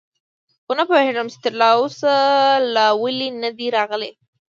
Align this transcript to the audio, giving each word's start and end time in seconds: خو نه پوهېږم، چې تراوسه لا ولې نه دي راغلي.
خو 0.65 0.71
نه 0.79 0.83
پوهېږم، 0.89 1.27
چې 1.31 1.37
تراوسه 1.43 2.13
لا 2.75 2.87
ولې 3.01 3.29
نه 3.43 3.49
دي 3.57 3.67
راغلي. 3.77 4.11